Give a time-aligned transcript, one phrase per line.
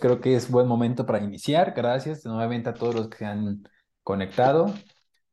[0.00, 1.72] creo que es buen momento para iniciar.
[1.74, 3.62] Gracias nuevamente a todos los que se han
[4.02, 4.74] conectado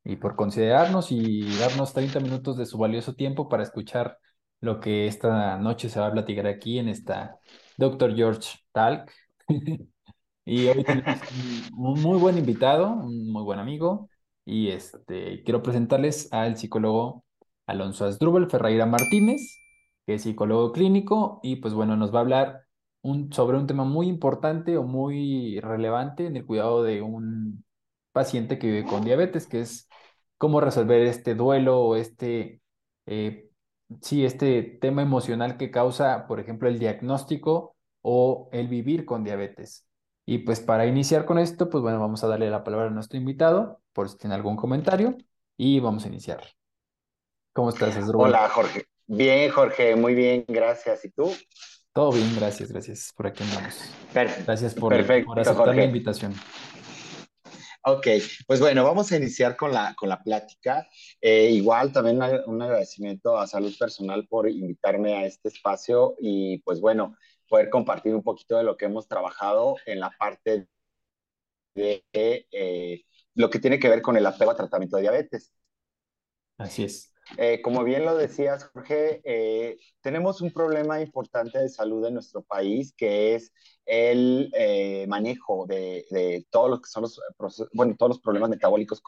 [0.04, 4.20] y por considerarnos y darnos 30 minutos de su valioso tiempo para escuchar
[4.62, 7.40] lo que esta noche se va a platicar aquí en esta
[7.78, 8.16] Dr.
[8.16, 9.12] George Talk.
[10.46, 11.20] y hoy tenemos
[11.78, 14.10] un muy buen invitado, un muy buen amigo,
[14.46, 17.26] y este, quiero presentarles al psicólogo
[17.66, 19.42] Alonso Asdrúbal Ferreira Martínez,
[20.06, 22.67] que es psicólogo clínico, y pues bueno, nos va a hablar
[23.32, 27.64] sobre un tema muy importante o muy relevante en el cuidado de un
[28.12, 29.88] paciente que vive con diabetes, que es
[30.38, 32.62] cómo resolver este duelo o este,
[33.06, 33.50] eh,
[34.02, 39.88] sí, este tema emocional que causa, por ejemplo, el diagnóstico o el vivir con diabetes.
[40.26, 43.18] Y pues para iniciar con esto, pues bueno, vamos a darle la palabra a nuestro
[43.18, 45.16] invitado, por si tiene algún comentario,
[45.56, 46.44] y vamos a iniciar.
[47.54, 48.86] ¿Cómo estás, Hola, Jorge.
[49.08, 51.06] Bien, Jorge, muy bien, gracias.
[51.06, 51.32] ¿Y tú?
[51.98, 53.12] Todo bien, gracias, gracias.
[53.18, 53.74] Por aquí andamos.
[54.46, 56.32] Gracias por, aceptar la invitación.
[57.86, 58.08] Ok,
[58.46, 60.88] pues bueno, vamos a iniciar con la, con la plática.
[61.20, 66.80] Eh, igual también un agradecimiento a Salud Personal por invitarme a este espacio y pues
[66.80, 67.18] bueno,
[67.50, 70.68] poder compartir un poquito de lo que hemos trabajado en la parte
[71.74, 75.52] de eh, lo que tiene que ver con el apego a tratamiento de diabetes.
[76.60, 77.12] Así es.
[77.36, 82.42] Eh, como bien lo decías, Jorge, eh, tenemos un problema importante de salud en nuestro
[82.44, 83.52] país, que es
[83.86, 87.20] el eh, manejo de, todos los que son los,
[87.74, 89.02] bueno, todos los problemas metabólicos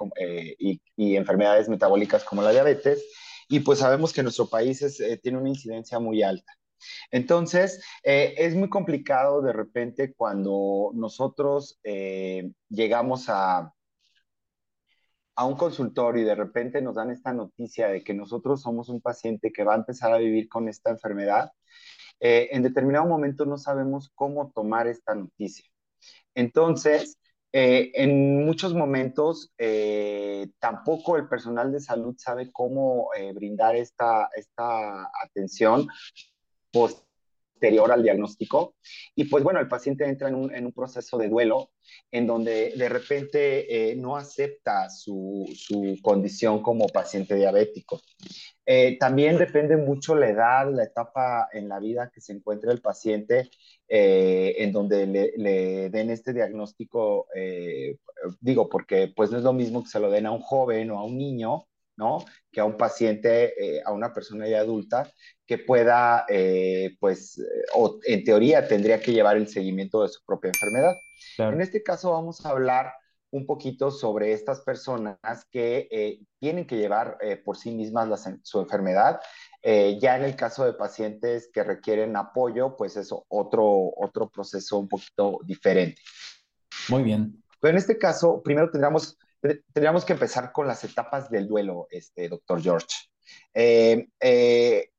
[0.58, 0.81] y,
[1.16, 3.03] enfermedades metabólicas como la diabetes.
[3.48, 4.83] Y pues sabemos que nuestro país
[5.23, 6.54] tiene una incidencia muy alta.
[7.11, 11.80] Entonces, es muy complicado de repente cuando nosotros
[12.70, 13.73] llegamos a,
[15.40, 19.00] a un consultorio y de repente nos dan esta noticia de que nosotros somos un
[19.00, 21.54] paciente que va a empezar a vivir con esta enfermedad,
[22.20, 25.64] eh, en determinado momento no sabemos cómo tomar esta noticia.
[26.36, 27.20] Entonces,
[27.54, 35.10] eh, en muchos momentos eh, tampoco el personal de salud sabe cómo brindar esta, esta
[35.23, 35.88] atención
[36.70, 37.08] post
[37.59, 38.75] posterior al diagnóstico.
[39.15, 41.71] Y pues bueno, el paciente entra en un, en un proceso de duelo
[42.11, 47.99] en donde de repente eh, no acepta su, su, condición como paciente diabético.
[48.65, 52.81] Eh, también depende mucho la edad, la etapa en la vida que se encuentre el
[52.81, 53.49] paciente,
[53.87, 57.27] eh, en donde le, le, den este diagnóstico,
[58.39, 60.99] digo, porque pues no es lo mismo que se lo den a un joven o
[60.99, 61.69] a un niño,
[61.99, 62.23] ¿no?
[62.49, 65.11] Que a un paciente, eh, a una persona ya adulta,
[65.45, 67.43] que pueda, eh, pues, eh,
[67.76, 70.95] o en teoría tendría que llevar el seguimiento de su propia enfermedad.
[71.38, 72.93] En este caso vamos a hablar
[73.32, 75.17] un poquito sobre estas personas
[75.52, 79.20] que tienen que llevar por sí mismas su enfermedad.
[79.64, 84.88] ya en el caso de pacientes que requieren apoyo, pues es otro, otro proceso un
[84.88, 86.02] poquito diferente.
[86.89, 87.43] Muy bien.
[87.61, 92.27] Pero en este caso, primero tendríamos tendríamos que empezar con las etapas del duelo, este,
[92.27, 92.88] doctor George.
[93.54, 94.89] Eh, eh,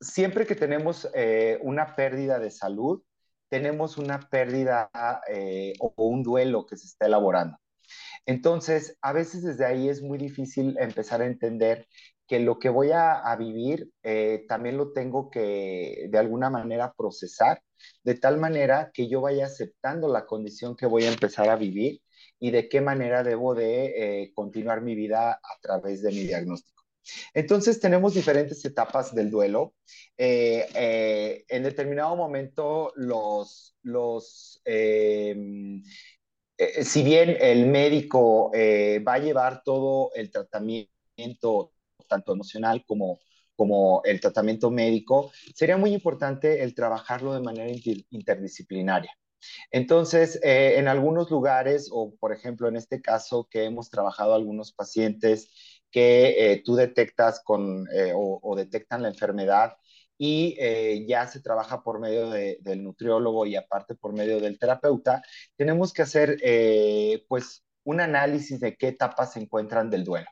[0.00, 3.02] siempre que tenemos eh, una pérdida de salud,
[3.48, 4.90] tenemos una pérdida
[5.80, 7.56] o un duelo que se está elaborando.
[8.24, 11.88] Entonces, a veces desde ahí es muy difícil empezar a entender
[12.28, 13.90] que lo que voy a, a vivir
[14.46, 17.60] también lo tengo que de alguna manera procesar,
[18.04, 22.00] de tal manera que yo vaya aceptando la condición que voy a empezar a vivir
[22.40, 26.82] y de qué manera debo de eh, continuar mi vida a través de mi diagnóstico.
[27.34, 29.74] Entonces tenemos diferentes etapas del duelo.
[30.16, 34.62] Eh, eh, en determinado momento los, los
[36.82, 41.72] si bien el médico va a llevar todo el tratamiento,
[42.08, 43.18] tanto emocional como,
[43.56, 47.70] como el tratamiento médico, sería muy importante el trabajarlo de manera
[48.10, 49.12] interdisciplinaria.
[49.70, 54.72] Entonces, eh, en algunos lugares, o por ejemplo en este caso que hemos trabajado algunos
[54.72, 55.50] pacientes
[55.90, 59.76] que eh, tú detectas con eh, o, detectan la enfermedad
[60.22, 60.54] y
[61.06, 65.22] ya se trabaja por medio del nutriólogo y aparte por medio del terapeuta,
[65.56, 66.36] tenemos que hacer
[67.26, 70.28] pues un análisis de qué etapas se encuentran del duelo.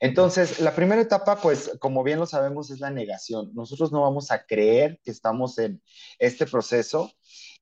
[0.00, 3.50] Entonces, la primera etapa, pues, como bien lo sabemos, es la negación.
[3.54, 5.82] Nosotros no vamos a creer que estamos en
[6.18, 7.12] este proceso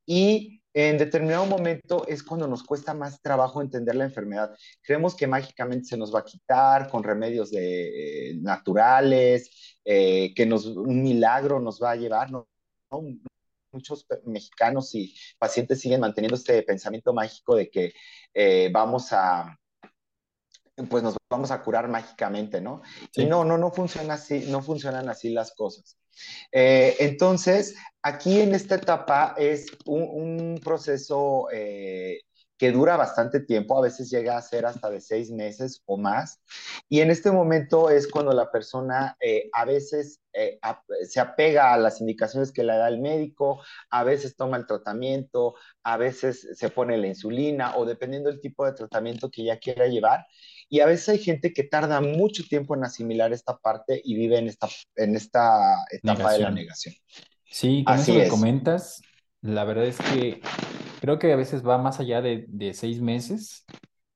[0.05, 4.55] y en determinado momento es cuando nos cuesta más trabajo entender la enfermedad.
[4.83, 10.45] Creemos que mágicamente se nos va a quitar con remedios de, eh, naturales, eh, que
[10.45, 12.31] nos, un milagro nos va a llevar.
[12.31, 12.47] ¿no?
[13.73, 17.95] Muchos mexicanos y pacientes siguen manteniendo este pensamiento mágico de que
[18.35, 19.59] eh, vamos a,
[20.91, 22.83] pues nos vamos a curar mágicamente, ¿no?
[23.15, 25.97] Y no, no, no funciona así, no funcionan así las cosas.
[26.53, 32.23] Eh, entonces, aquí en esta etapa es un, proceso eh,
[32.57, 36.41] que dura bastante tiempo, a veces llega a ser hasta de seis meses o más,
[36.89, 40.21] y en este momento es cuando la persona eh, a veces
[41.09, 45.55] se apega a las indicaciones que le da el médico, a veces toma el tratamiento,
[45.83, 49.87] a veces se pone la insulina o dependiendo del tipo de tratamiento que ya quiera
[49.87, 50.27] llevar.
[50.69, 54.39] Y a veces hay gente que tarda mucho tiempo en asimilar esta parte y vive
[54.39, 56.95] en esta, en esta etapa de la negación.
[57.45, 59.03] Sí, con eso Así que es, comentas,
[59.43, 60.41] la verdad es que
[61.01, 63.65] creo que a veces va más allá de, de seis meses.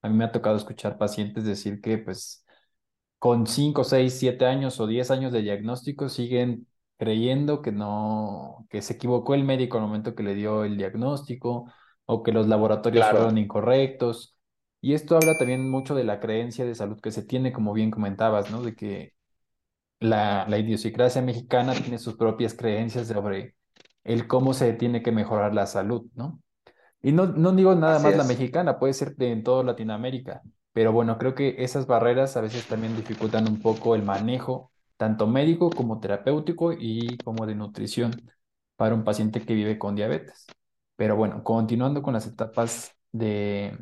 [0.03, 2.45] A mí me ha tocado escuchar pacientes decir que pues
[3.21, 8.83] con 5, 6, 7 años o 10 años de diagnóstico siguen creyendo que no, que
[8.83, 11.71] se equivocó el médico al momento que le dio el diagnóstico
[12.07, 14.37] o que los laboratorios fueron incorrectos.
[14.81, 17.91] Y esto habla también mucho de la creencia de salud que se tiene, como bien
[17.91, 18.63] comentabas, ¿no?
[18.63, 19.13] De que
[20.01, 23.55] la, la idiosincrasia mexicana tiene sus propias creencias sobre
[24.05, 26.41] el cómo se tiene que mejorar la salud, ¿no?
[27.03, 30.43] Y no, no digo nada así más la mexicana, puede ser de en toda Latinoamérica,
[30.73, 35.27] pero bueno, creo que esas barreras a veces también dificultan un poco el manejo, tanto
[35.27, 38.13] médico como terapéutico y como de nutrición
[38.77, 40.47] para un paciente que vive con diabetes.
[40.97, 43.79] Pero bueno, continuando con las etapas de,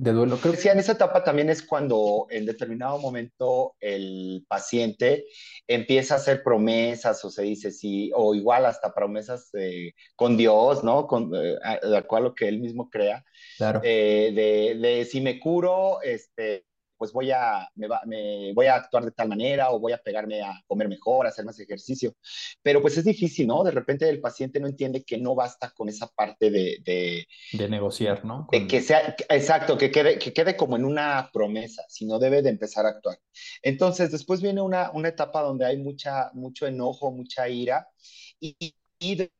[0.00, 5.26] de duelo, creo, decía, en esa etapa también es cuando en determinado momento el paciente
[5.66, 10.82] empieza a hacer promesas o se dice sí, o igual hasta promesas eh, con Dios,
[10.82, 11.06] ¿no?
[11.06, 13.22] Con, eh, de acuerdo a lo que él mismo crea,
[13.58, 16.64] claro, eh, de, de, si me curo, este,
[17.00, 19.98] pues voy a, me, va, me, voy a actuar de tal manera o voy a
[19.98, 22.14] pegarme a comer mejor, a hacer más ejercicio.
[22.62, 23.64] Pero pues es difícil, ¿no?
[23.64, 27.68] De repente el paciente no entiende que no basta con esa parte de, de de
[27.70, 28.48] negociar, ¿no?
[28.52, 32.50] de que sea, exacto, que quede, que quede como en una promesa, sino debe de
[32.50, 33.18] empezar a actuar.
[33.62, 37.88] Entonces, después viene una, una etapa donde hay mucha, mucho enojo, mucha ira,
[38.38, 39.32] y, y de,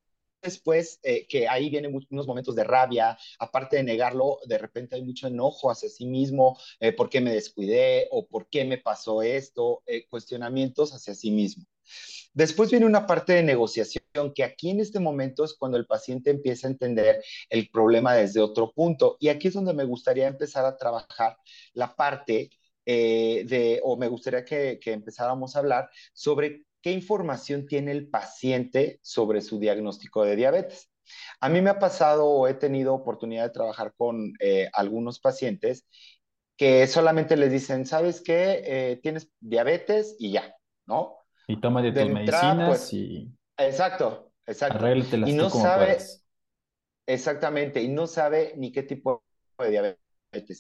[0.43, 5.03] después eh, que ahí vienen unos momentos de rabia, aparte de negarlo, de repente hay
[5.03, 9.23] mucho enojo hacia sí mismo, eh, por qué me descuidé o por qué me pasó
[9.23, 11.65] esto, eh, cuestionamientos hacia sí mismo.
[12.33, 14.03] Después viene una parte de negociación,
[14.35, 18.41] que aquí en este momento es cuando el paciente empieza a entender el problema desde
[18.41, 19.17] otro punto.
[19.21, 21.37] Y aquí es donde me gustaría empezar a trabajar
[21.73, 22.51] la parte
[22.87, 28.09] eh, de, o me gustaría que, que empezáramos a hablar sobre qué información tiene el
[28.09, 30.91] paciente sobre su diagnóstico de diabetes.
[31.41, 35.87] A mí me ha pasado o he tenido oportunidad de trabajar con eh, algunos pacientes
[36.57, 38.63] que solamente les dicen, ¿sabes qué?
[38.65, 40.55] Eh, tienes diabetes y ya,
[40.87, 41.21] ¿no?
[41.51, 43.29] y toma de tus entrada, medicinas pues, y
[43.59, 44.87] exacto, exacto.
[45.27, 46.25] Y no sabe puedas.
[47.07, 49.25] exactamente, y no sabe ni qué tipo
[49.59, 50.10] de diabetes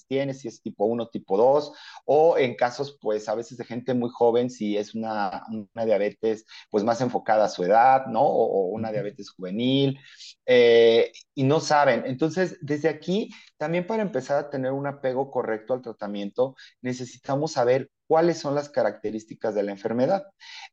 [0.08, 1.72] tiene, si es tipo uno tipo 2
[2.04, 6.44] o en casos, pues, a veces de gente muy joven, si es una, una diabetes,
[6.70, 8.22] pues, más enfocada a su edad, ¿no?
[8.22, 9.98] O, o una diabetes juvenil,
[10.46, 12.04] eh, y no saben.
[12.06, 17.90] Entonces, desde aquí, también para empezar a tener un apego correcto al tratamiento, necesitamos saber
[18.10, 20.24] cuáles son las características de la enfermedad.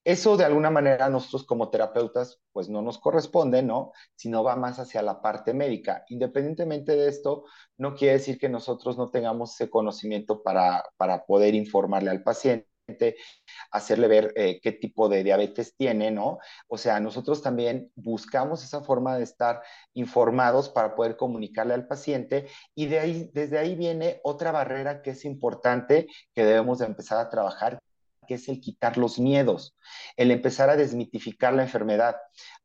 [0.04, 3.92] Eso de alguna manera nosotros como terapeutas pues no nos corresponde, ¿no?
[4.16, 6.04] Sino va más hacia la parte médica.
[6.10, 7.44] Independientemente de esto,
[7.78, 12.77] no quiere decir que nosotros no tengamos ese conocimiento para, para poder informarle al paciente
[13.72, 16.40] hacerle ver eh, qué tipo de diabetes tiene, ¿no?
[16.68, 19.62] O sea, nosotros también buscamos esa forma de estar
[19.94, 25.12] informados para poder comunicarle al paciente y de ahí, desde ahí viene otra barrera que
[25.12, 27.80] es importante que debemos de empezar a trabajar,
[28.28, 29.76] que es el quitar los miedos,
[30.16, 32.16] el empezar a desmitificar la enfermedad.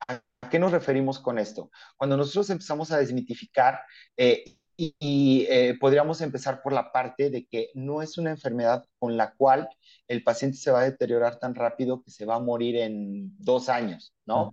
[0.09, 1.71] ¿A qué nos referimos con esto?
[1.97, 3.81] Cuando nosotros empezamos a desmitificar
[4.17, 8.85] eh, y, y eh, podríamos empezar por la parte de que no es una enfermedad
[8.99, 9.69] con la cual
[10.09, 13.69] el paciente se va a deteriorar tan rápido que se va a morir en dos
[13.69, 14.53] años, ¿no?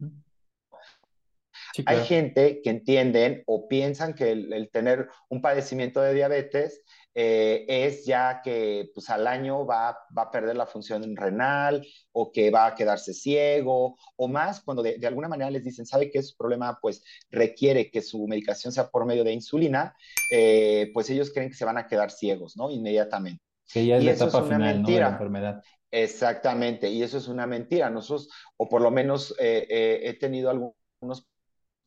[1.74, 6.84] Sí, Hay gente que entienden o piensan que el, el tener un padecimiento de diabetes
[7.16, 12.32] eh, es ya que pues, al año va, va, a perder la función renal o
[12.32, 16.12] que va a quedarse ciego o más cuando de, de alguna manera les dicen, sabe
[16.12, 19.96] que su problema pues requiere que su medicación sea por medio de insulina,
[20.32, 22.70] eh, pues ellos creen que se van a quedar ciegos, ¿no?
[22.70, 23.44] Inmediatamente.
[23.72, 24.66] Que ya es Y la eso es etapa una final, ¿no?
[24.66, 25.10] De la mentira.
[25.10, 25.64] enfermedad.
[25.92, 27.90] Exactamente, y eso es una mentira.
[27.90, 31.28] Nosotros, o por lo menos eh, he tenido algunos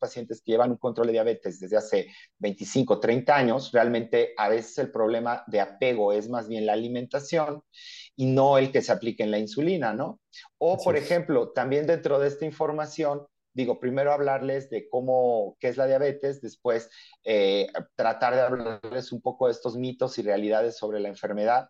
[0.03, 2.07] pacientes que llevan un control de diabetes desde hace
[2.39, 7.63] 25, 30 años, realmente a veces el problema de apego es más bien la alimentación
[8.15, 10.19] y no el que se aplique en la insulina, ¿no?
[10.57, 11.03] O, Así por es.
[11.05, 16.41] ejemplo, también dentro de esta información, digo, primero hablarles de cómo, qué es la diabetes,
[16.41, 16.89] después
[17.23, 21.69] eh, tratar de hablarles un poco de estos mitos y realidades sobre la enfermedad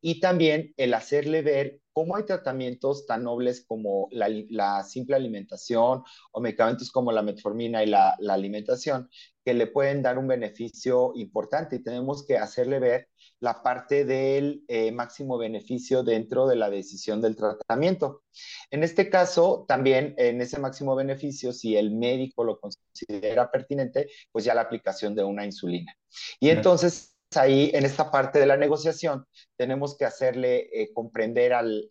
[0.00, 6.40] y también el hacerle ver cómo hay tratamientos tan nobles como la, simple alimentación o
[6.40, 9.10] medicamentos como la metformina y la, alimentación
[9.50, 13.08] que le pueden dar un beneficio importante y tenemos que hacerle ver
[13.40, 18.22] la parte del eh, máximo beneficio dentro de la decisión del tratamiento.
[18.70, 24.44] En este caso, también en ese máximo beneficio, si el médico lo considera pertinente, pues
[24.44, 25.96] ya la aplicación de una insulina.
[26.38, 29.26] Y entonces ahí en esta parte de la negociación
[29.56, 31.88] tenemos que hacerle eh, comprender al,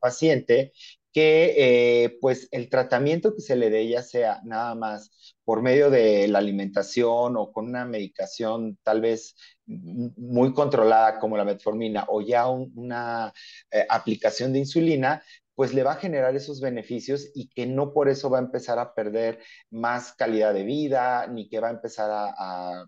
[0.00, 0.72] paciente
[1.12, 1.54] que
[2.04, 6.28] eh, pues el tratamiento que se le dé ya sea nada más por medio de
[6.28, 12.48] la alimentación o con una medicación tal vez muy controlada como la metformina o ya
[12.48, 13.32] una
[13.70, 15.22] eh, aplicación de insulina,
[15.54, 18.78] pues le va a generar esos beneficios y que no por eso va a empezar
[18.78, 19.40] a perder
[19.70, 22.86] más calidad de vida, ni que va a empezar a,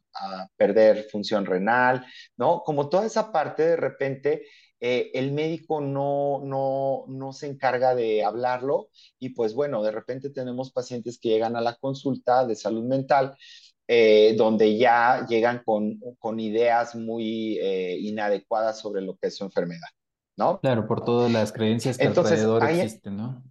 [0.57, 2.63] perder función renal, ¿no?
[2.63, 4.47] Como toda esa parte de repente
[4.81, 8.89] eh, el médico no, no, no se encarga de hablarlo
[9.19, 13.37] y pues bueno, de repente tenemos pacientes que llegan a la consulta de salud mental
[13.87, 19.45] eh, donde ya llegan con, con ideas muy eh, inadecuadas sobre lo que es su
[19.45, 19.89] enfermedad.
[20.37, 20.61] ¿no?
[20.61, 23.43] Claro, por todas las creencias que alrededor existen, ¿no?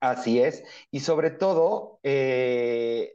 [0.00, 0.64] Así es.
[0.90, 3.14] Y sobre todo, eh,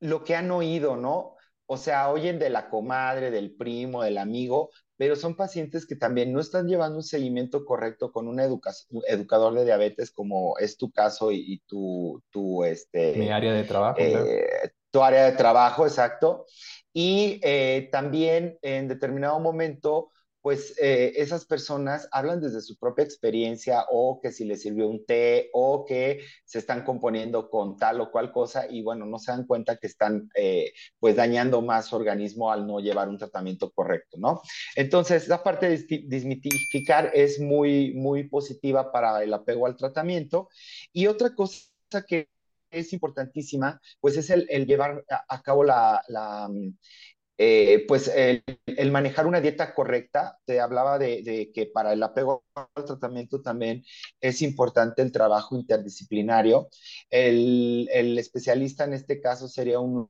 [0.00, 1.36] lo que han oído, ¿no?
[1.66, 6.32] O sea, oyen de la comadre, del primo, del amigo, pero son pacientes que también
[6.32, 11.32] no están llevando un seguimiento correcto con un educador de diabetes, como es tu caso
[11.32, 13.14] y, tu, tu, este...
[13.16, 13.98] Mi área de trabajo.
[13.98, 16.46] Eh, tu área de trabajo, exacto.
[16.92, 20.12] Y eh, también en determinado momento
[20.46, 25.04] pues eh, esas personas hablan desde su propia experiencia o que si les sirvió un
[25.04, 29.32] té o que se están componiendo con tal o cual cosa y bueno, no se
[29.32, 33.72] dan cuenta que están eh, pues dañando más su organismo al no llevar un tratamiento
[33.72, 34.40] correcto, ¿no?
[34.76, 40.48] Entonces, la parte de desmitificar es muy, muy positiva para el apego al tratamiento.
[40.92, 41.66] Y otra cosa
[42.06, 42.28] que
[42.70, 46.00] es importantísima, pues es el, llevar a, cabo la,
[47.38, 48.42] eh, pues el,
[48.90, 53.84] manejar una dieta correcta, te hablaba de, que para el apego al tratamiento también
[54.20, 56.68] es importante el trabajo interdisciplinario.
[57.10, 60.08] El, el especialista en este caso sería un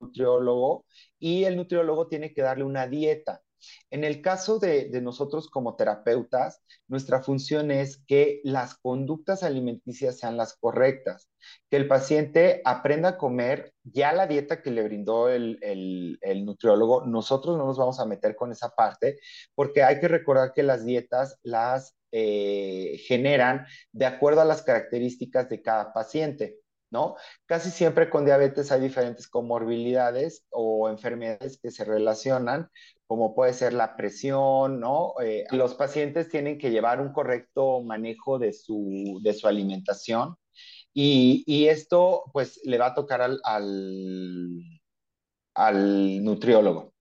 [0.00, 0.84] nutriólogo
[1.18, 3.42] y el nutriólogo tiene que darle una dieta.
[3.90, 10.36] En el caso de, nosotros como terapeutas, nuestra función es que las conductas alimenticias sean
[10.36, 11.28] las correctas,
[11.70, 17.06] que el paciente aprenda a comer ya la dieta que le brindó el, nutriólogo.
[17.06, 19.18] Nosotros no nos vamos a meter con esa parte
[19.54, 25.48] porque hay que recordar que las dietas las eh, generan de acuerdo a las características
[25.48, 26.61] de cada paciente.
[26.92, 27.16] ¿No?
[27.46, 32.68] Casi siempre con diabetes hay diferentes comorbilidades o enfermedades que se relacionan,
[33.06, 35.14] como puede ser la presión, ¿no?
[35.22, 40.36] Eh, los pacientes tienen que llevar un correcto manejo de su, de su alimentación
[40.94, 43.40] y, esto pues le va a tocar al,
[45.54, 46.91] al nutriólogo.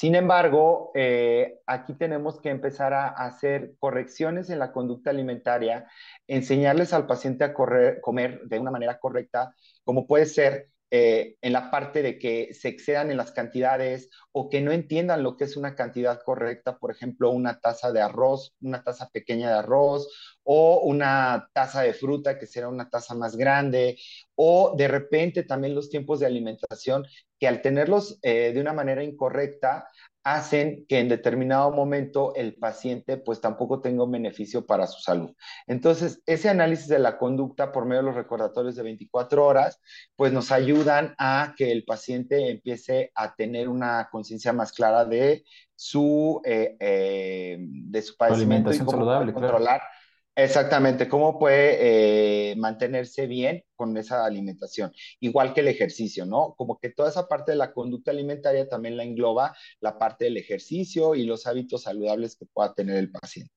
[0.00, 5.90] Sin embargo, eh, aquí tenemos que empezar a hacer correcciones en la conducta alimentaria,
[6.26, 9.54] enseñarles al paciente a comer de una manera correcta,
[9.84, 14.48] como puede ser eh, en la parte de que se excedan en las cantidades o
[14.48, 18.54] que no entiendan lo que es una cantidad correcta, por ejemplo, una taza de arroz,
[18.60, 20.08] una taza pequeña de arroz
[20.42, 23.98] o una taza de fruta que será una taza más grande
[24.34, 27.04] o de repente también los tiempos de alimentación
[27.38, 29.86] que al tenerlos eh, de una manera incorrecta
[30.22, 35.34] hacen que en determinado momento el paciente pues tampoco tenga un beneficio para su salud.
[35.66, 39.80] Entonces, ese análisis de la conducta por medio de los recordatorios de 24 horas
[40.16, 45.44] pues nos ayudan a que el paciente empiece a tener una conciencia más clara de
[45.74, 49.80] su, eh, eh, de su padecimiento y cómo saludable, controlar.
[50.42, 56.54] Exactamente, cómo puede eh, mantenerse bien con esa alimentación, igual que el ejercicio, ¿no?
[56.56, 60.38] Como que toda esa parte de la conducta alimentaria también la engloba la parte del
[60.38, 63.52] ejercicio y los hábitos saludables que pueda tener el paciente.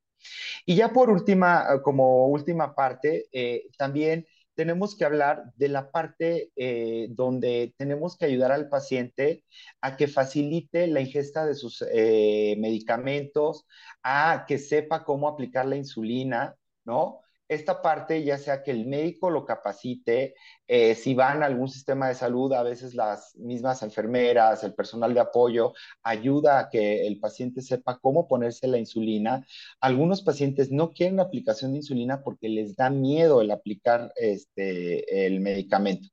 [0.66, 4.25] Y ya por última, como última parte, eh, también
[4.56, 9.46] tenemos que hablar de la parte eh, donde tenemos que ayudar al paciente
[9.82, 13.66] a que facilite la ingesta de sus medicamentos,
[14.04, 17.24] a que sepa cómo aplicar la insulina, ¿no?
[17.54, 20.36] esta parte, ya sea que el médico lo capacite,
[20.68, 25.13] eh, si van a algún sistema de salud, a veces las mismas enfermeras, el personal
[25.13, 25.74] de apoyo,
[26.04, 29.46] ayuda a que el paciente sepa cómo ponerse la insulina.
[29.80, 35.25] Algunos pacientes no quieren la aplicación de insulina porque les da miedo el aplicar este,
[35.25, 36.10] el medicamento.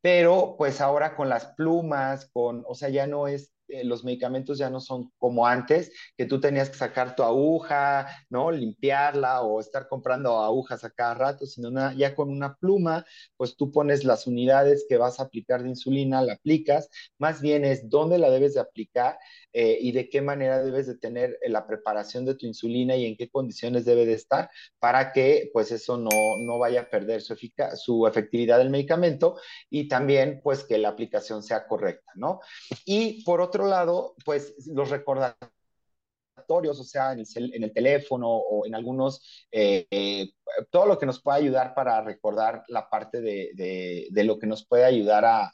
[0.00, 4.58] Pero pues ahora con las plumas, con, o sea, ya no es eh, los medicamentos
[4.58, 8.50] ya no son como antes, que tú tenías que sacar tu aguja, ¿no?
[8.50, 13.04] Limpiarla o estar comprando agujas a cada rato, sino ya con una pluma,
[13.36, 17.64] pues tú pones las unidades que vas a aplicar de insulina, la aplicas, más bien
[17.64, 19.18] es dónde la debes de aplicar
[19.58, 23.06] eh, y de qué manera debes de tener eh, la preparación de tu insulina y
[23.06, 26.10] en qué condiciones debe de estar para que pues eso no,
[26.44, 27.34] no vaya a perder su,
[27.76, 29.38] su efectividad del medicamento
[29.70, 32.40] y también pues que la aplicación sea correcta, ¿no?
[32.84, 37.24] Y por otro lado, pues los recordatorios, o sea, en
[37.64, 40.32] el, teléfono o en algunos, eh,
[40.70, 44.84] todo lo que nos pueda ayudar para recordar la parte de, lo que nos puede
[44.84, 45.50] ayudar a,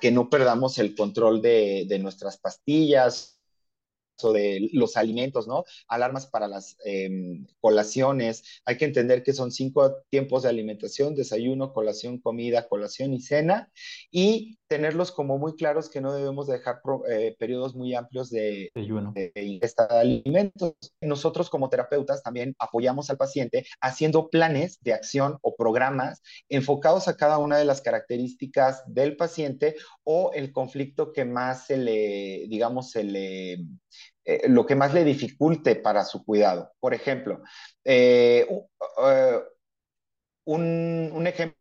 [0.00, 3.35] que no perdamos el control de, de nuestras pastillas
[4.22, 5.64] de los alimentos, ¿no?
[5.88, 8.62] Alarmas para las em, colaciones.
[8.64, 13.70] Hay que entender que son cinco tiempos de alimentación, desayuno, colación, comida, colación y cena,
[14.10, 19.32] y tenerlos como muy claros que no debemos dejar eh, periodos muy amplios de, de,
[19.42, 20.74] ingesta de alimentos.
[21.00, 27.16] Nosotros como terapeutas también apoyamos al paciente haciendo planes de acción o programas enfocados a
[27.16, 32.90] cada una de las características del paciente o el conflicto que más se le, digamos,
[32.90, 33.58] se le
[34.26, 36.72] eh, lo que más le dificulte para su cuidado.
[36.80, 37.42] Por ejemplo,
[37.84, 38.44] eh,
[39.04, 39.40] eh,
[40.46, 41.54] un, ejemplo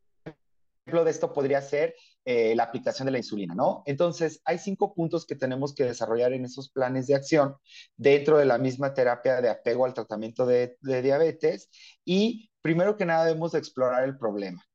[1.05, 1.95] de esto podría ser
[2.25, 3.83] la aplicación de la insulina, ¿no?
[3.85, 7.55] Entonces, hay cinco puntos que tenemos que desarrollar en esos planes de acción
[7.97, 11.69] dentro de la misma terapia de apego al tratamiento de, diabetes
[12.03, 14.65] y primero que nada debemos de explorar el problema.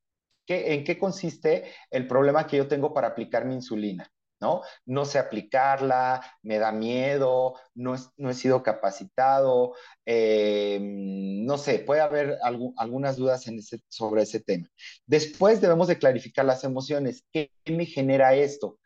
[0.47, 4.09] ¿Qué, ¿En qué consiste el problema que yo tengo para aplicar mi insulina?
[4.41, 4.63] ¿No?
[4.87, 9.75] No sé aplicarla, me da miedo, no, he sido capacitado,
[10.07, 12.39] eh, no sé, puede haber
[12.77, 13.45] algunas dudas
[13.89, 14.69] sobre ese tema.
[15.07, 17.25] Después debemos de clarificar las emociones.
[17.33, 18.79] ¿Qué me genera esto?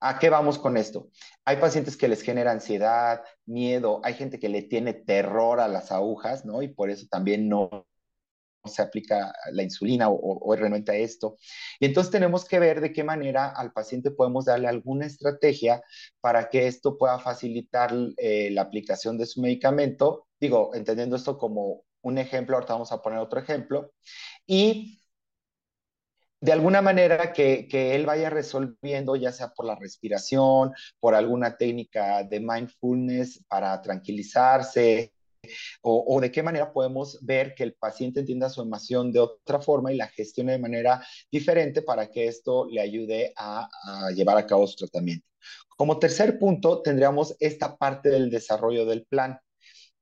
[0.00, 1.08] ¿A qué vamos con esto?
[1.44, 5.92] Hay pacientes que les genera ansiedad, miedo, hay gente que le tiene terror a las
[5.92, 6.62] agujas, ¿no?
[6.62, 7.86] Y por eso también no
[8.64, 11.36] se aplica la insulina o, o, realmente a esto.
[11.78, 15.82] Y entonces tenemos que ver de qué manera al paciente podemos darle alguna estrategia
[16.20, 20.26] para que esto pueda facilitar eh, la aplicación de su medicamento.
[20.40, 23.92] Digo, entendiendo esto como un ejemplo, ahorita vamos a poner otro ejemplo.
[24.46, 25.00] Y
[26.40, 31.56] de alguna manera que, que, él vaya resolviendo, ya sea por la respiración, por alguna
[31.56, 35.13] técnica de mindfulness para tranquilizarse,
[35.82, 39.92] o, de qué manera podemos ver que el paciente entienda su emoción de otra forma
[39.92, 43.68] y la gestione de manera diferente para que esto le ayude a,
[44.14, 45.26] llevar a cabo su tratamiento.
[45.76, 49.38] Como tercer punto, tendríamos esta parte del desarrollo del plan.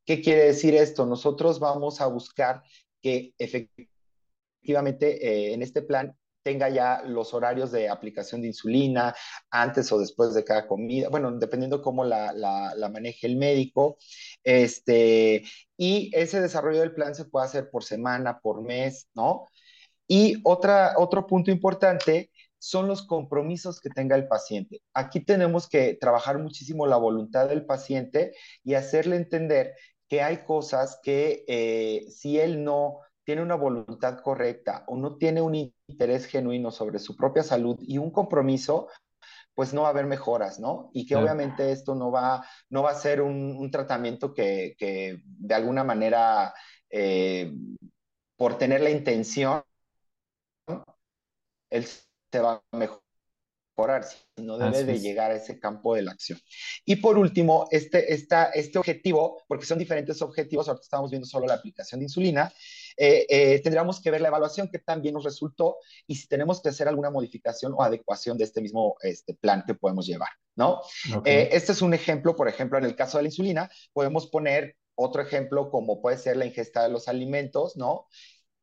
[0.05, 1.07] ¿Qué quiere decir esto?
[1.07, 2.63] Nosotros vamos a buscar
[3.01, 9.15] que efectivamente eh, en este plan tenga ya los horarios de aplicación de insulina
[9.51, 12.33] antes o después de cada comida, bueno, dependiendo cómo la,
[12.93, 13.97] maneje el médico.
[14.45, 15.45] Este,
[15.77, 19.49] y ese desarrollo del plan se puede hacer por semana, por mes, ¿no?
[20.09, 24.83] Y otra, otro punto importante son los compromisos que tenga el paciente.
[24.95, 29.75] Aquí tenemos que trabajar muchísimo la voluntad del paciente y hacerle entender
[30.09, 35.41] que hay cosas que eh, si él no tiene una voluntad correcta o no tiene
[35.41, 35.55] un
[35.87, 38.89] interés genuino sobre su propia salud y un compromiso,
[39.55, 40.91] pues no va a haber mejoras, ¿no?
[40.95, 44.75] Y que obviamente esto no va, no va a ser un, tratamiento que,
[45.25, 46.55] de alguna manera,
[46.91, 47.53] eh,
[48.37, 49.63] por tener la intención,
[51.71, 53.03] él se va a mejorar
[54.37, 56.39] no debe de llegar a ese campo de la acción.
[56.85, 61.47] Y por último, este, esta, este objetivo, porque son diferentes objetivos, ahorita estamos viendo solo
[61.47, 62.53] la aplicación de insulina,
[62.97, 65.77] eh, eh, tendríamos que ver la evaluación que también nos resultó
[66.07, 69.75] y si tenemos que hacer alguna modificación o adecuación de este mismo este, plan que
[69.75, 70.81] podemos llevar, ¿no?
[71.25, 74.77] Eh, este es un ejemplo, por ejemplo, en el caso de la insulina, podemos poner
[74.95, 78.07] otro ejemplo como puede ser la ingesta de los alimentos, ¿no?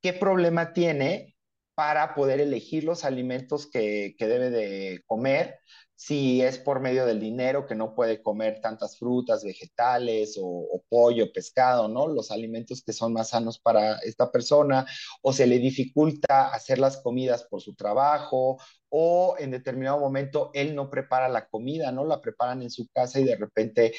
[0.01, 1.35] ¿Qué problema tiene
[1.79, 5.59] para poder elegir los alimentos que, debe de comer,
[5.99, 11.29] si es por medio del dinero que no puede comer tantas frutas, vegetales o, pollo,
[11.33, 12.07] pescado, ¿no?
[12.07, 14.85] Los alimentos que son más sanos para esta persona,
[15.21, 18.57] o se le dificulta hacer las comidas por su trabajo,
[18.87, 22.05] o en determinado momento él no prepara la comida, ¿no?
[22.05, 23.93] La preparan en su casa y de repente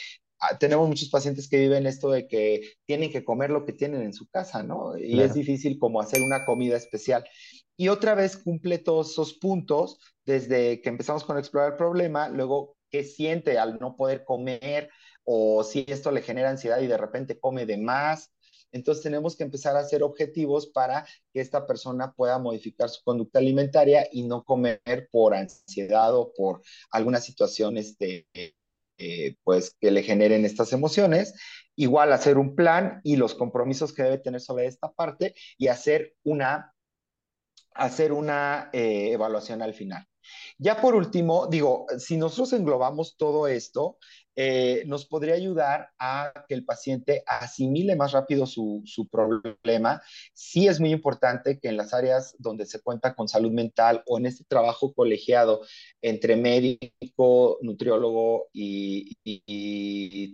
[0.58, 4.12] tenemos muchos pacientes que viven esto de que tienen que comer lo que tienen en
[4.14, 4.96] su casa, ¿no?
[4.98, 7.24] Y es Claro, difícil como hacer una comida especial.
[7.76, 12.76] Y otra vez cumple todos esos puntos desde que empezamos con explorar el problema, luego
[12.90, 14.90] qué siente al no poder comer
[15.24, 18.30] o si esto le genera ansiedad y de repente come de más.
[18.72, 23.38] Entonces tenemos que empezar a hacer objetivos para que esta persona pueda modificar su conducta
[23.40, 28.26] alimentaria y no comer por ansiedad o por alguna situación este,
[29.00, 31.34] eh, pues que le generen estas emociones.
[31.74, 36.14] Igual hacer un plan y los compromisos que debe tener sobre esta parte y hacer
[36.22, 36.74] una,
[37.72, 40.06] hacer una eh, evaluación al final.
[40.58, 43.96] Ya por último, digo, si nosotros englobamos todo esto,
[44.42, 50.00] eh, nos podría ayudar a que el paciente asimile más rápido su, su, problema.
[50.32, 54.16] Sí es muy importante que en las áreas donde se cuenta con salud mental o
[54.16, 55.60] en este trabajo colegiado
[56.00, 59.14] entre médico, nutriólogo y,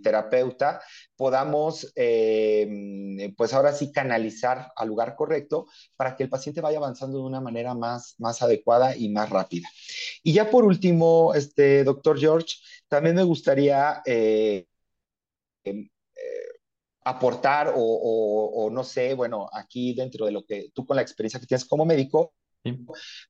[0.05, 0.81] terapeuta,
[1.17, 5.67] podamos, eh, pues ahora sí, canalizar al lugar correcto
[5.97, 9.69] para que el paciente vaya avanzando de una manera más, más adecuada y más rápida.
[10.23, 12.55] Y ya por último, este, doctor George,
[12.89, 14.67] también me gustaría eh,
[15.65, 15.89] eh,
[17.05, 21.03] aportar o, o, o, no sé, bueno, aquí dentro de lo que tú con la
[21.03, 22.85] experiencia que tienes como médico, sí,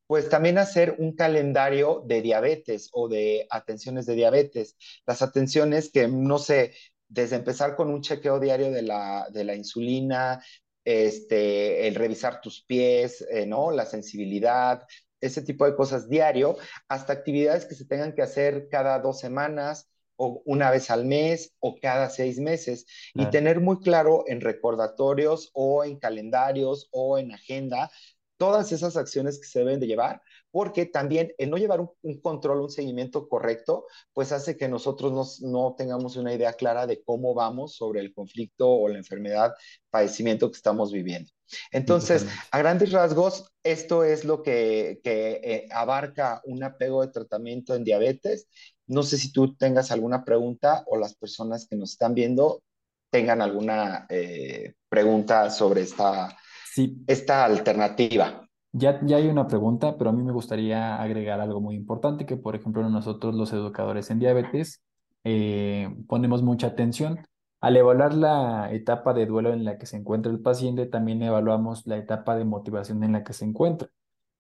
[0.07, 4.76] pues también hacer un calendario de diabetes o de atenciones de diabetes.
[5.07, 6.72] Las atenciones que, no sé,
[7.09, 10.42] desde empezar con un chequeo diario de la, de la insulina,
[10.85, 13.70] este, el revisar tus pies, eh, ¿no?
[13.72, 14.87] La sensibilidad,
[15.20, 16.57] ese tipo de cosas diario,
[16.88, 21.55] hasta actividades que se tengan que hacer cada dos semanas o una vez al mes
[21.61, 27.33] o cada seis meses y tener muy claro en recordatorios o en calendarios o en
[27.33, 27.90] agenda
[28.37, 32.20] todas esas acciones que se deben de llevar, porque también el no llevar un, un
[32.20, 37.03] control, un seguimiento correcto, pues hace que nosotros nos, no tengamos una idea clara de
[37.03, 39.55] cómo vamos sobre el conflicto o la enfermedad,
[39.90, 41.31] padecimiento que estamos viviendo.
[41.70, 47.75] Entonces, a grandes rasgos, esto es lo que, que eh, abarca un apego de tratamiento
[47.75, 48.49] en diabetes.
[48.87, 52.62] No sé si tú tengas alguna pregunta o las personas que nos están viendo
[53.11, 56.37] tengan alguna eh, pregunta sobre esta,
[56.77, 58.47] Sí, esta alternativa.
[58.73, 62.37] Ya, ya hay una pregunta, pero a mí me gustaría agregar algo muy importante, que
[62.37, 64.83] por ejemplo nosotros los educadores en diabetes
[65.25, 67.21] eh, ponemos mucha atención.
[67.62, 71.87] Al evaluar la etapa de duelo en la que se encuentra el paciente, también evaluamos
[71.87, 73.89] la etapa de motivación en la que se encuentra.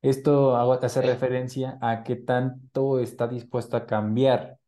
[0.02, 4.58] Esto hace referencia a qué tanto está dispuesto a cambiar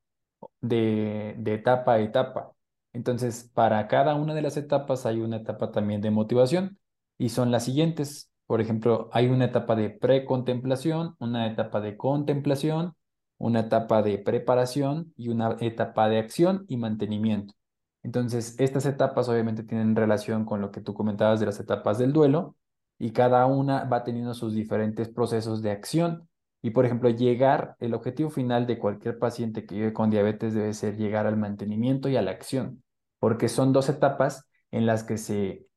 [0.62, 2.52] de, de etapa a etapa.
[2.94, 6.77] Entonces, para cada una de las etapas hay una etapa también de motivación
[7.18, 8.31] y son las siguientes.
[8.46, 12.94] Por ejemplo, hay una etapa de precontemplación, una etapa de contemplación,
[13.37, 17.54] una etapa de preparación y una etapa de acción y mantenimiento.
[18.02, 22.12] Entonces, estas etapas obviamente tienen relación con lo que tú comentabas de las etapas del
[22.12, 22.57] duelo
[22.98, 26.28] y cada una va teniendo sus diferentes procesos de acción.
[26.62, 30.74] Y por ejemplo, llegar, el objetivo final de cualquier paciente que vive con diabetes debe
[30.74, 32.83] ser llegar al mantenimiento y a la acción,
[33.20, 35.67] porque son dos etapas en las que se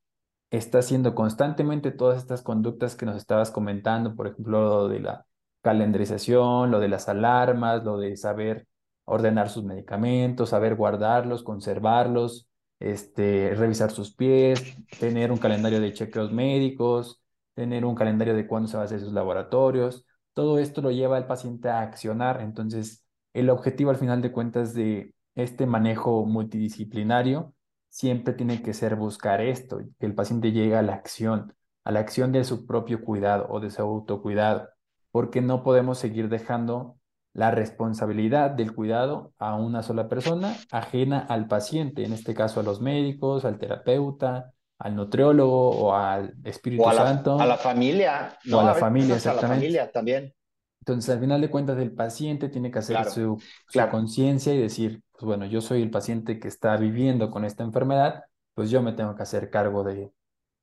[0.52, 5.26] está haciendo constantemente todas estas conductas que nos estabas comentando, por ejemplo, lo de la
[5.62, 8.68] calendarización, lo de las alarmas, lo de saber
[9.06, 16.32] ordenar sus medicamentos, saber guardarlos, conservarlos, este, revisar sus pies, tener un calendario de chequeos
[16.32, 17.22] médicos,
[17.54, 20.06] tener un calendario de cuándo se va a hacer sus laboratorios.
[20.34, 22.42] Todo esto lo lleva al paciente a accionar.
[22.42, 27.54] Entonces, el objetivo al final de cuentas de este manejo multidisciplinario
[27.92, 32.02] siempre tiene que ser buscar esto, que el paciente llegue a la acción, a la
[32.02, 34.70] acción de su propio cuidado o de su autocuidado,
[35.12, 36.98] porque no podemos seguir dejando
[37.34, 42.64] la responsabilidad del cuidado a una sola persona ajena al paciente, en este caso a
[42.64, 46.36] los médicos, al terapeuta, al nutriólogo o al
[46.76, 47.04] O Espíritu a la,
[47.38, 48.70] a la Santo familia, o a ¿no?
[48.70, 49.44] la A veces familia hasta la exactamente.
[49.44, 50.34] familia también.
[50.80, 54.54] Entonces, al final de cuentas, el paciente tiene que hacer Claro, su, su claro, conciencia
[54.54, 58.70] y decir, pues bueno, yo soy el paciente que está viviendo con esta enfermedad, pues
[58.72, 60.12] yo me tengo que hacer cargo de,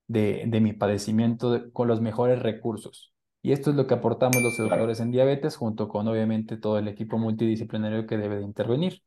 [0.08, 3.14] de, de mi padecimiento de- con los mejores recursos.
[3.42, 6.88] Y esto es lo que aportamos los educadores en diabetes, junto con obviamente todo el
[6.88, 9.02] equipo multidisciplinario que debe de intervenir.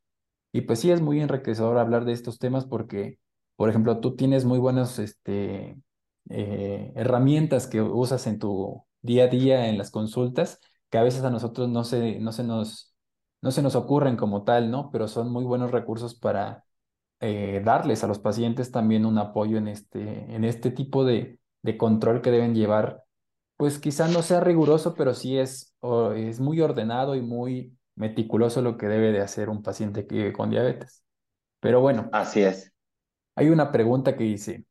[0.54, 3.20] Y pues sí, es muy enriquecedor hablar de estos temas porque,
[3.56, 5.78] por ejemplo, tú tienes muy buenas este,
[6.30, 10.60] eh, herramientas que usas en tu día a día en las consultas,
[10.90, 12.91] que a veces a nosotros no se, no se nos,
[13.42, 14.92] no se nos ocurren como tal, ¿no?
[14.92, 16.66] Pero son muy buenos recursos para
[17.20, 21.78] eh, darles a los pacientes también un apoyo en este, en este tipo de, de
[21.78, 23.04] control que deben llevar.
[23.58, 28.62] Pues quizá no sea riguroso, pero sí es, o- es muy ordenado y muy meticuloso
[28.62, 31.04] lo que debe de hacer un paciente que vive con diabetes.
[31.62, 32.72] Pero bueno, Así es.
[33.36, 34.66] hay una pregunta que dice,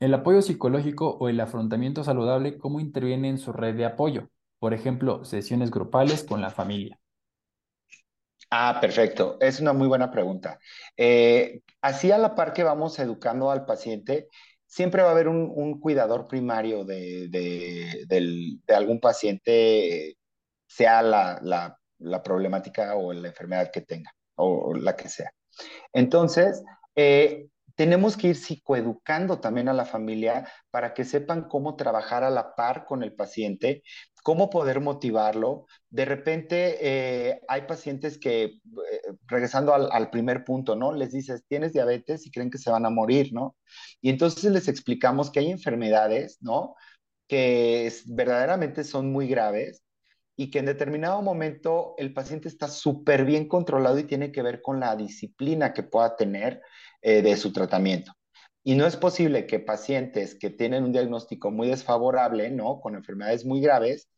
[0.00, 4.30] ¿el apoyo psicológico o el afrontamiento saludable cómo interviene en su red de apoyo?
[4.58, 7.00] Por ejemplo, sesiones grupales con la familia.
[8.50, 9.36] Ah, perfecto.
[9.40, 10.58] Es una muy buena pregunta.
[10.96, 14.28] Eh, así a la par que vamos educando al paciente,
[14.66, 17.28] siempre va a haber un, cuidador primario de,
[18.06, 20.16] de- algún paciente,
[20.66, 25.30] sea la, la- la problemática o la enfermedad que tenga, o la que sea.
[25.92, 26.62] Entonces,
[26.96, 32.30] eh, tenemos que ir psicoeducando también a la familia para que sepan cómo trabajar a
[32.30, 33.82] la par con el paciente,
[34.22, 35.66] cómo poder motivarlo.
[35.90, 38.60] De repente, eh, hay pacientes que, eh,
[39.26, 40.92] regresando al, primer punto, ¿no?
[40.92, 43.56] Les dices, tienes diabetes y creen que se van a morir, ¿no?
[44.00, 46.74] Y entonces les explicamos que hay enfermedades, ¿no?
[47.28, 49.82] Que es- verdaderamente son muy graves
[50.36, 54.62] y que en determinado momento el paciente está súper bien controlado y tiene que ver
[54.62, 56.60] con la disciplina que pueda tener
[57.04, 58.12] eh, de su tratamiento.
[58.62, 62.80] Y no es posible que pacientes que tienen un diagnóstico muy desfavorable, ¿no?
[62.80, 64.08] Con enfermedades muy graves,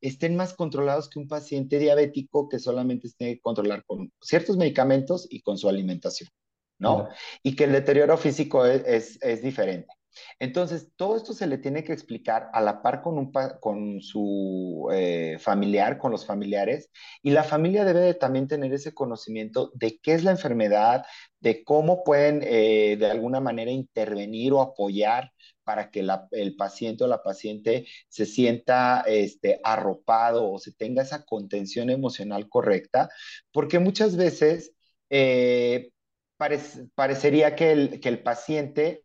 [0.00, 5.26] estén más controlados que un paciente diabético que solamente tiene que controlar con ciertos medicamentos
[5.28, 6.30] y con su alimentación,
[6.78, 7.08] ¿no?
[7.42, 9.92] Y que el deterioro físico es, es, es diferente.
[10.38, 14.88] Entonces, todo esto se le tiene que explicar a la par con, un con su
[14.92, 16.90] eh, familiar, con los familiares,
[17.22, 21.04] y la familia debe de también tener ese conocimiento de qué es la enfermedad,
[21.40, 25.30] de cómo pueden eh, de alguna manera intervenir o apoyar
[25.64, 31.24] para que el paciente o la paciente se sienta este, arropado o se tenga esa
[31.24, 33.08] contención emocional correcta,
[33.52, 34.72] porque muchas veces
[35.10, 35.90] eh,
[36.38, 39.02] parec- parecería que el, que el paciente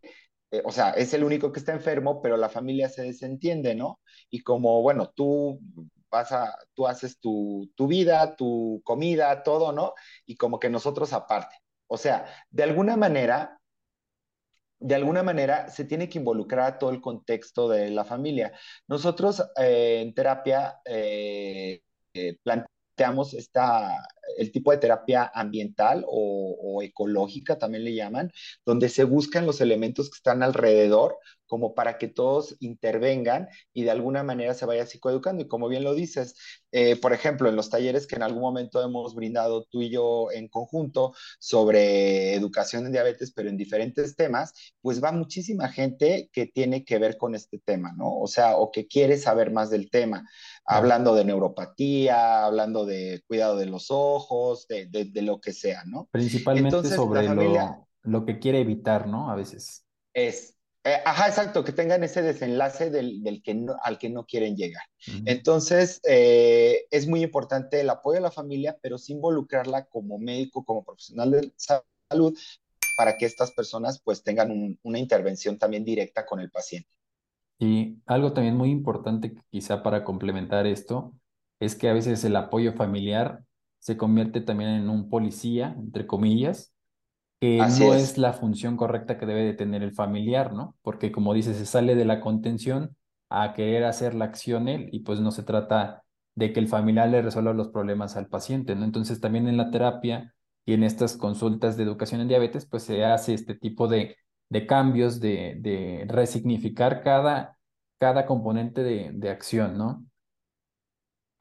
[0.51, 3.99] eh, o sea, es el único que está enfermo, pero la familia se desentiende, ¿no?
[4.29, 5.59] Y como, bueno, tú
[6.09, 9.93] vas a, tú haces tu, tu vida, tu comida, todo, ¿no?
[10.25, 11.55] Y como que nosotros aparte.
[11.87, 13.59] O sea, de alguna manera,
[14.79, 18.51] de alguna manera se tiene que involucrar a todo el contexto de la familia.
[18.87, 21.81] Nosotros eh, en terapia eh,
[22.43, 24.05] planteamos esta,
[24.37, 28.31] el tipo de terapia ambiental o, o ecológica, también le llaman,
[28.65, 31.17] donde se buscan los elementos que están alrededor
[31.51, 35.43] como para que todos intervengan y de alguna manera se vaya psicoeducando.
[35.43, 36.33] Y como bien lo dices,
[36.71, 40.31] eh, por ejemplo, en los talleres que en algún momento hemos brindado tú y yo
[40.31, 46.45] en conjunto sobre educación en diabetes, pero en diferentes temas, pues va muchísima gente que
[46.45, 48.17] tiene que ver con este tema, ¿no?
[48.17, 50.23] O sea, o que quiere saber más del tema,
[50.63, 54.20] hablando de neuropatía, hablando de cuidado de los ojos,
[54.67, 56.07] de, de, de lo que sea, ¿no?
[56.11, 59.29] Principalmente Entonces, sobre familia lo, lo que quiere evitar, ¿no?
[59.29, 59.85] A veces.
[60.13, 64.25] es, eh, ajá, exacto, que tengan ese desenlace del, del que no, al que no
[64.25, 64.83] quieren llegar.
[65.07, 65.23] Ujú.
[65.25, 70.65] Entonces, eh, es muy importante el apoyo a la familia, pero sí involucrarla como médico,
[70.65, 72.37] como profesional de salud,
[72.97, 76.89] para que estas personas pues tengan un, una intervención también directa con el paciente.
[77.59, 81.13] Y algo también muy importante, quizá para complementar esto,
[81.59, 83.43] es que a veces el apoyo familiar
[83.81, 86.73] se convierte también en un policía, entre comillas,
[87.39, 90.77] que Así no es es, la función correcta que debe de tener el familiar, ¿no?
[90.83, 92.95] Porque como dices, se sale de la contención
[93.29, 96.03] a querer hacer la acción él y pues no se trata
[96.35, 98.85] de que el familiar le resuelva los problemas al paciente, ¿no?
[98.85, 100.33] Entonces también en la terapia
[100.65, 104.17] y en estas consultas de educación en diabetes, pues se hace este tipo de,
[104.49, 107.57] de cambios, de, de resignificar cada,
[107.97, 110.05] cada componente de, de acción, ¿no?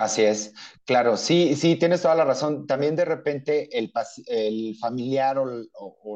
[0.00, 0.52] Así es.
[0.84, 2.66] Claro, sí, sí, tienes toda la razón.
[2.66, 3.92] También de repente el,
[4.26, 5.46] el familiar o,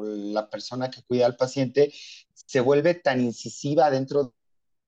[0.03, 1.93] la persona que cuida al paciente
[2.33, 4.33] se vuelve tan incisiva dentro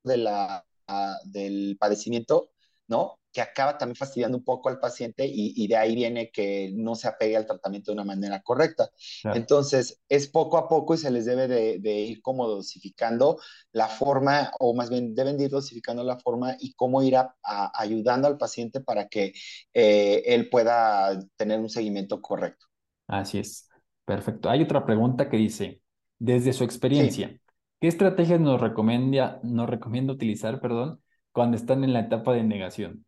[0.03, 2.51] de la, a- del padecimiento,
[2.87, 3.19] ¿no?
[3.37, 6.95] Que acaba también fastidiando un poco al paciente y, y de ahí viene que no
[6.95, 8.89] se apegue al tratamiento de una manera correcta.
[9.21, 9.37] Claro.
[9.37, 13.39] Entonces, es poco a poco y se les debe de, de ir como dosificando
[13.73, 17.35] la forma, o más bien deben de ir dosificando la forma y cómo ir a-
[17.43, 19.33] a- ayudando al paciente para que
[19.73, 22.65] eh, él pueda tener un seguimiento correcto.
[23.07, 23.69] Así es.
[24.05, 24.49] Perfecto.
[24.49, 25.81] Hay otra pregunta que dice,
[26.19, 27.03] desde su Sí.
[27.03, 27.39] experiencia,
[27.79, 33.05] ¿qué estrategias nos recomienda, nos recomienda utilizar, perdón, cuando están en la etapa de negación?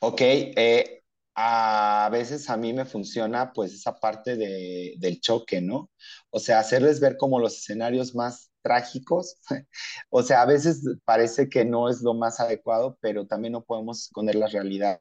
[0.00, 1.02] Ok, eh,
[1.34, 5.90] a veces a mí me funciona pues esa parte de, del choque, ¿no?
[6.30, 9.36] O sea, hacerles ver como los escenarios más trágicos.
[10.10, 14.02] O sea, a veces parece que no es lo más adecuado, pero también no podemos
[14.04, 15.00] esconder las realidades.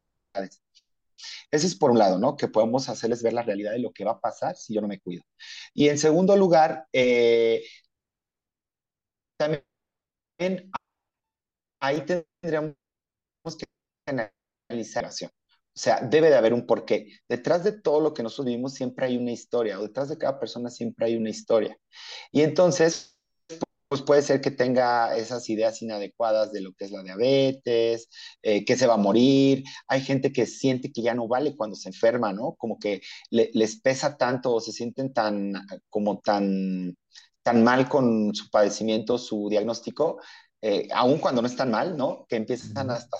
[1.51, 2.35] Eso es por un lado, ¿no?
[2.37, 4.87] Que podemos hacerles ver la realidad de lo que va a pasar si yo no
[4.87, 5.23] me cuido.
[5.73, 7.63] Y en segundo lugar, eh,
[9.37, 9.63] también
[11.81, 12.75] ahí tendríamos
[13.57, 13.65] que
[14.69, 15.31] situación.
[15.75, 17.07] O sea, debe de haber un porqué.
[17.27, 20.39] Detrás de todo lo que nosotros vivimos siempre hay una historia, o detrás de cada
[20.39, 21.77] persona siempre hay una historia.
[22.31, 23.17] Y entonces,
[23.87, 28.09] pues puede ser que tenga esas ideas inadecuadas de lo que es la diabetes,
[28.43, 29.63] eh, que se va a morir.
[29.87, 32.55] Hay gente que siente que ya no vale cuando se enferma, ¿no?
[32.57, 33.01] Como que
[33.31, 35.53] les pesa tanto o se sienten tan,
[35.89, 36.97] como tan,
[37.41, 40.19] tan mal con su padecimiento, su diagnóstico,
[40.61, 42.25] eh, aun cuando no están mal, ¿no?
[42.27, 43.17] Que empiezan hasta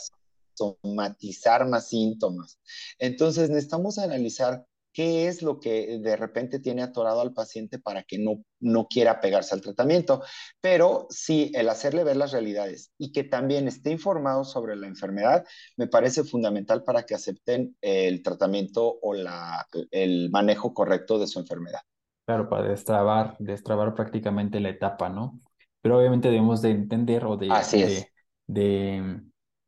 [0.60, 2.60] somatizar más síntomas.
[2.98, 8.18] Entonces necesitamos analizar qué es lo que de repente tiene atorado al paciente para que
[8.18, 10.24] no, no quiera pegarse al tratamiento.
[10.62, 15.46] Pero sí, el hacerle ver las realidades y que también esté informado sobre la enfermedad
[15.78, 21.40] me parece fundamental para que acepten el tratamiento o la, el manejo correcto de su
[21.40, 21.82] enfermedad.
[22.26, 25.40] Claro, para destrabar, destrabar prácticamente la etapa, ¿no?
[25.82, 28.12] Pero obviamente debemos de entender o de, Así de,
[28.48, 29.22] de,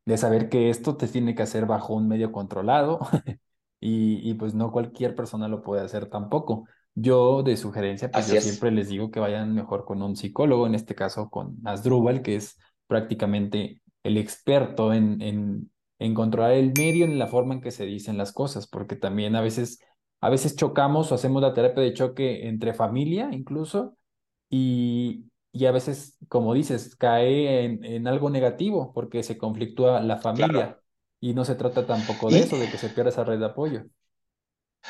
[0.05, 2.99] de saber que esto te tiene que hacer bajo un medio controlado
[3.79, 6.65] y, y pues no cualquier persona lo puede hacer tampoco.
[6.93, 8.43] Yo de sugerencia, pues Así yo es.
[8.43, 12.35] siempre les digo que vayan mejor con un psicólogo, en este caso con Asdrúbal, que
[12.35, 17.71] es prácticamente el experto en, en, en controlar el medio en la forma en que
[17.71, 19.79] se dicen las cosas, porque también a veces,
[20.19, 23.97] a veces chocamos o hacemos la terapia de choque entre familia incluso,
[24.49, 30.17] y, y a veces, como dices, cae en, en algo negativo porque se conflictúa la
[30.33, 30.61] Claro.
[30.61, 30.81] familia
[31.19, 33.45] y no se trata tampoco de Y eso, de que se pierda esa red de
[33.45, 33.85] apoyo.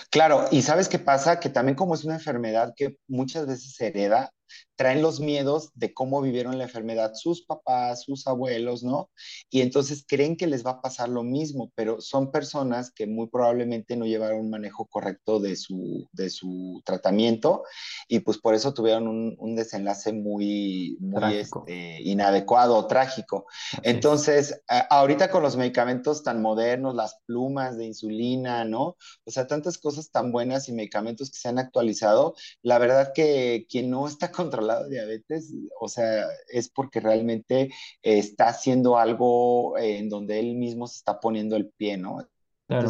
[0.10, 1.39] Claro, y ¿sabes qué pasa?
[1.39, 4.32] Que también como es una enfermedad que muchas veces se hereda,
[4.76, 9.10] traen los miedos de cómo vivieron la enfermedad sus papás, sus abuelos, ¿no?
[9.50, 13.28] Y entonces creen que les va a pasar lo mismo, pero son personas que muy
[13.28, 17.64] probablemente no llevaron un manejo correcto de su, de su tratamiento
[18.08, 23.46] y pues por eso tuvieron un, un desenlace muy, muy este, inadecuado, trágico.
[23.72, 23.82] así.
[23.84, 28.98] Entonces, a- ahorita con los medicamentos tan modernos, las plumas de insulina, ¿no?
[29.26, 32.36] O sea, tantas cosas tan buenas y medicamentos que se han actualizado.
[32.62, 37.71] La verdad que quien no está controlado diabetes, o sea, es porque realmente eh,
[38.19, 42.19] está haciendo algo eh, en donde él mismo se está poniendo el pie, ¿no?
[42.67, 42.89] Claro,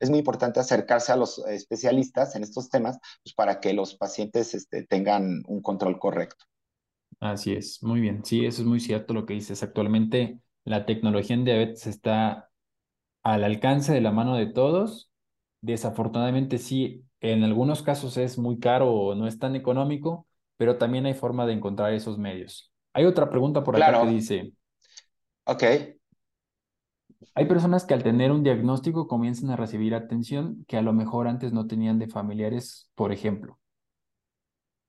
[0.00, 4.54] Es muy importante acercarse a los especialistas en estos temas, pues para que los pacientes
[4.54, 6.44] este, tengan un control correcto.
[7.20, 7.82] así es.
[7.82, 8.24] Muy bien.
[8.24, 9.62] Sí, eso es muy cierto lo que dices.
[9.62, 12.50] Actualmente la tecnología en diabetes está
[13.22, 15.10] al alcance de la mano de todos.
[15.62, 20.26] Desafortunadamente sí, en algunos casos es muy caro o no es tan económico,
[20.56, 22.72] pero también hay forma de encontrar esos medios.
[22.92, 24.52] Hay otra pregunta por acá que dice,
[25.44, 25.96] ok.
[27.36, 31.28] hay personas que al tener un diagnóstico comienzan a recibir atención que a lo mejor
[31.28, 33.60] antes no tenían de familiares, por ejemplo.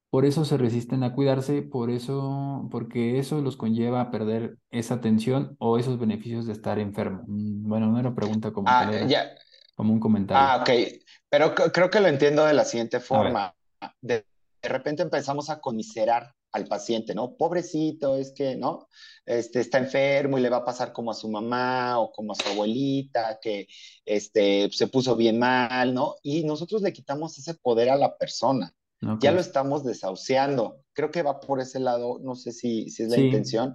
[0.09, 4.95] Por eso se resisten a cuidarse, por eso, porque eso los conlleva a perder esa
[4.95, 7.23] atención o esos beneficios de estar enfermo.
[7.27, 9.35] Mm, Bueno, no era pregunta como Ah, era ya,
[9.75, 10.61] como un Ah, comentario.
[10.61, 10.69] ok.
[11.29, 13.55] Pero creo que lo entiendo de la siguiente forma.
[14.01, 14.25] De,
[14.61, 17.35] de repente empezamos a conmiserar al paciente, ¿no?
[17.35, 18.87] Pobrecito, es que, ¿no?
[19.25, 22.35] Este, está enfermo y le va a pasar como a su mamá o como a
[22.35, 23.67] su abuelita, que
[24.05, 26.15] este, se puso bien mal, ¿no?
[26.23, 28.73] Y nosotros le quitamos ese poder a la persona.
[29.21, 30.83] Ya lo estamos desahuciando.
[30.93, 33.73] Creo que va por ese lado, no sé si, si es la Sí, intención.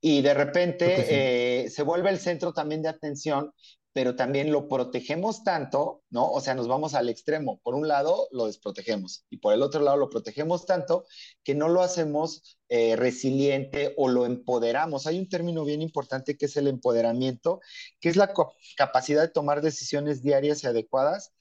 [0.00, 0.34] Y de sí.
[0.34, 3.52] repente eh, se vuelve el centro también de atención
[3.92, 6.30] pero también lo protegemos tanto, ¿no?
[6.30, 7.60] O sea, nos vamos al extremo.
[7.62, 11.04] Por un lado, lo desprotegemos y por el otro lado, lo protegemos tanto
[11.44, 15.06] que no lo hacemos eh, resiliente o lo empoderamos.
[15.06, 17.60] Hay un término bien importante que es el empoderamiento,
[18.00, 18.32] que es la
[18.76, 21.32] capacidad de tomar decisiones diarias y adecuadas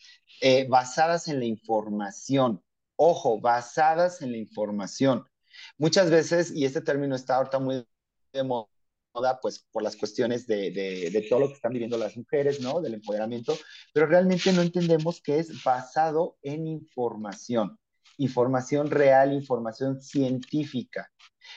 [0.42, 2.64] eh, basadas en la información.
[2.96, 5.26] Ojo, basadas en la información.
[5.78, 7.86] Muchas veces, y este término está ahorita muy
[8.34, 8.71] de moda,
[9.42, 12.82] pues por las cuestiones de, de, de, todo lo que están viviendo las mujeres, ¿no?
[12.82, 13.58] Del empoderamiento,
[13.94, 17.78] pero realmente no entendemos que es basado en información,
[18.18, 21.12] información real, información científica.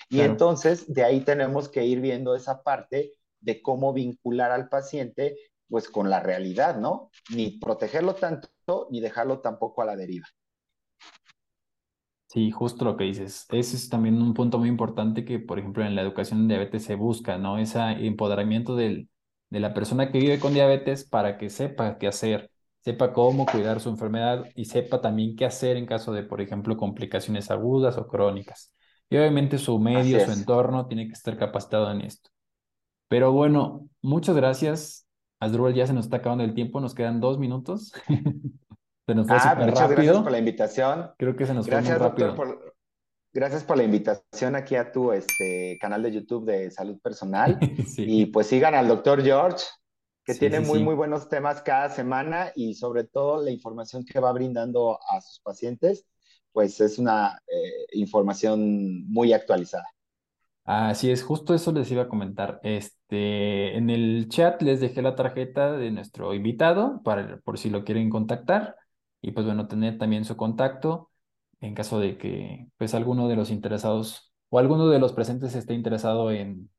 [0.09, 0.33] Y Claro.
[0.33, 5.37] entonces de ahí tenemos que ir viendo esa parte de cómo vincular al paciente
[5.69, 7.11] pues con la realidad, ¿no?
[7.31, 10.27] Ni protegerlo tanto, ni dejarlo tampoco a la deriva.
[12.35, 13.47] Sí, justo lo que dices.
[13.51, 16.85] Ese es también un punto muy importante que, por ejemplo, en la educación en diabetes
[16.85, 17.59] se busca, ¿no?
[17.59, 19.09] Ese empoderamiento del,
[19.51, 23.79] de la persona que vive con diabetes para que sepa qué hacer, sepa cómo cuidar
[23.81, 28.09] su enfermedad y sepa también qué hacer en caso de, por ejemplo, complicaciones agudas o
[28.09, 28.75] crónicas.
[29.09, 32.31] Y obviamente su medio, su entorno tiene que estar capacitado en esto.
[33.09, 35.07] Pero bueno, muchas gracias.
[35.41, 37.93] Asdrúbal, ya se nos está acabando el tiempo, nos quedan dos minutos.
[39.07, 40.39] Se nos fue Ah, muchas gracias por la rápido.
[40.39, 41.11] invitación.
[41.19, 42.35] Creo que se nos fue muy Gracias, doctor, rápido.
[42.35, 42.77] por,
[43.33, 47.59] gracias por la invitación aquí a tu este, canal de YouTube de salud personal.
[47.87, 48.05] Sí.
[48.07, 49.65] Y pues sigan al doctor George.
[50.25, 54.05] que Sí, tiene sí, muy, muy buenos temas cada semana y sobre todo la información
[54.05, 56.07] que va brindando a sus pacientes,
[56.53, 59.87] pues es una eh, información muy actualizada.
[60.67, 62.59] Así es, justo eso les iba a comentar.
[62.63, 67.85] Este, en el chat les dejé la tarjeta de nuestro invitado para, por si lo
[67.85, 68.77] quieren contactar
[69.25, 71.11] y pues bueno, tener también su contacto
[71.61, 75.75] en caso de que pues alguno de los interesados o alguno de los presentes esté
[75.75, 76.71] interesado en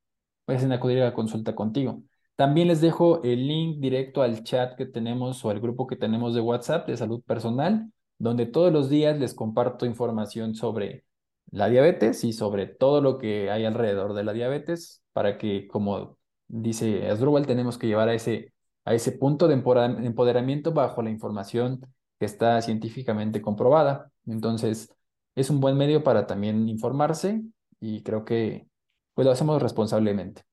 [0.45, 2.03] pues en acudir a la consulta contigo.
[2.35, 6.35] También les dejo el link directo al chat que tenemos o al grupo que tenemos
[6.35, 11.05] de WhatsApp de salud personal, donde todos los días les comparto información sobre
[11.49, 16.17] la diabetes y sobre todo lo que hay alrededor de la diabetes para que, como
[16.47, 21.81] dice Asdrúbal, tenemos que llevar a ese, a ese punto de empoderamiento bajo la información
[22.19, 24.11] que está científicamente comprobada.
[24.25, 24.93] Entonces,
[25.35, 27.43] es un buen medio para también informarse
[27.79, 28.67] y creo que
[29.13, 30.43] pues lo hacemos responsablemente.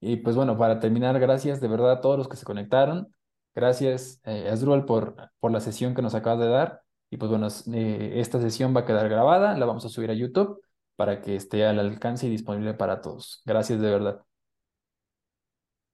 [0.00, 3.14] Y pues bueno, para terminar, gracias de verdad a todos los que se conectaron.
[3.54, 6.82] Gracias, eh, Asdrúbal, por, por la sesión que nos acabas de dar.
[7.10, 10.14] Y pues bueno, eh, esta sesión va a quedar grabada, la vamos a subir a
[10.14, 10.60] YouTube
[10.96, 13.42] para que esté al alcance y disponible para todos.
[13.44, 14.22] Gracias de verdad.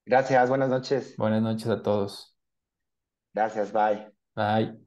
[0.06, 1.14] Gracias, buenas noches.
[1.16, 2.34] Buenas noches a todos.
[3.32, 4.14] Gracias, bye.
[4.34, 4.83] Bye.